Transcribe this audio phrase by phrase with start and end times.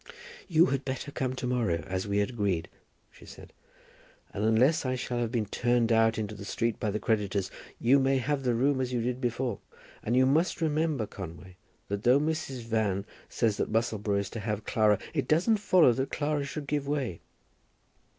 [0.47, 2.67] "You had better come to morrow, as we had agreed,"
[3.11, 3.53] she said;
[4.33, 7.99] "and unless I shall have been turned out into the street by the creditors, you
[7.99, 9.59] may have the room as you did before.
[10.01, 11.55] And you must remember, Conway,
[11.87, 12.61] that though Mrs.
[12.63, 16.87] Van says that Musselboro is to have Clara, it doesn't follow that Clara should give
[16.87, 17.19] way."